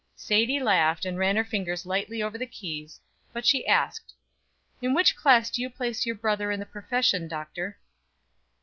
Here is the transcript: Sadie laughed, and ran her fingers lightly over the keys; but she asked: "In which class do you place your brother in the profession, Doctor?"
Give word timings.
Sadie 0.15 0.59
laughed, 0.59 1.05
and 1.05 1.19
ran 1.19 1.35
her 1.35 1.43
fingers 1.43 1.85
lightly 1.85 2.23
over 2.23 2.35
the 2.35 2.47
keys; 2.47 2.99
but 3.33 3.45
she 3.45 3.67
asked: 3.67 4.15
"In 4.81 4.95
which 4.95 5.15
class 5.15 5.51
do 5.51 5.61
you 5.61 5.69
place 5.69 6.07
your 6.07 6.15
brother 6.15 6.49
in 6.51 6.59
the 6.59 6.65
profession, 6.65 7.27
Doctor?" 7.27 7.77